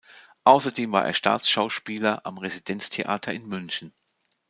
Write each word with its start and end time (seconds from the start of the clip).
Außerdem 0.45 0.91
war 0.93 1.05
er 1.05 1.13
Staatsschauspieler 1.13 2.25
am 2.25 2.39
Residenztheater 2.39 3.33
in 3.33 3.45
München. 3.47 3.93